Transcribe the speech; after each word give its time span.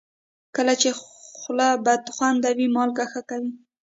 کله 0.55 0.73
چې 0.81 0.89
خوله 1.39 1.69
بدخوند 1.85 2.43
وي، 2.57 2.67
مالګه 2.75 3.05
ښه 3.11 3.21
کوي. 3.29 3.51